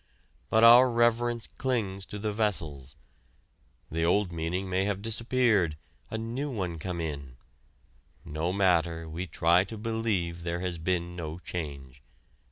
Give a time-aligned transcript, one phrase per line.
[0.49, 2.95] But our reverence clings to the vessels.
[3.91, 5.77] The old meaning may have disappeared,
[6.09, 7.37] a new one come in
[8.25, 12.01] no matter, we try to believe there has been no change.